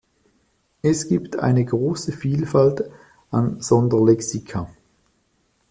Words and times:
Es 0.81 1.07
gibt 1.07 1.37
eine 1.37 1.63
große 1.63 2.11
Vielfalt 2.11 2.89
an 3.29 3.61
Sonder-Lexika. 3.61 4.67